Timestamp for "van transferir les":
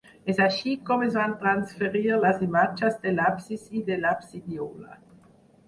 1.17-2.41